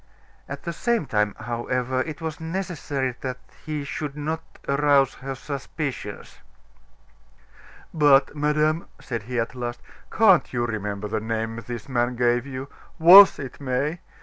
At 0.49 0.63
the 0.63 0.73
same 0.73 1.05
time, 1.05 1.35
however, 1.41 2.01
it 2.01 2.21
was 2.21 2.39
necessary 2.39 3.13
that 3.21 3.37
he 3.63 3.83
should 3.83 4.17
not 4.17 4.41
arouse 4.67 5.13
her 5.21 5.35
suspicions. 5.35 6.39
"But, 7.93 8.35
madame," 8.35 8.87
said 8.99 9.21
he 9.29 9.39
at 9.39 9.53
last, 9.53 9.79
"can't 10.11 10.51
you 10.51 10.65
remember 10.65 11.07
the 11.07 11.19
name 11.21 11.57
this 11.67 11.87
man 11.87 12.15
gave 12.15 12.47
you? 12.47 12.67
Was 12.97 13.37
it 13.37 13.61
May? 13.61 13.99